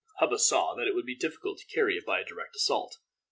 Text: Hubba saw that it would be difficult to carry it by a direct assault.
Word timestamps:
Hubba 0.19 0.39
saw 0.39 0.73
that 0.73 0.87
it 0.87 0.95
would 0.95 1.05
be 1.05 1.13
difficult 1.15 1.59
to 1.59 1.65
carry 1.67 1.95
it 1.95 2.07
by 2.07 2.19
a 2.19 2.25
direct 2.25 2.55
assault. 2.55 2.97